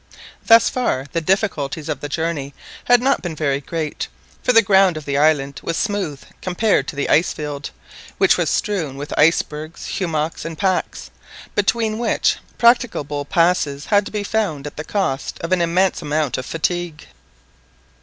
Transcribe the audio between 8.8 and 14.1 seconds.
with icebergs, hummocks, and packs, between which, practicable passes had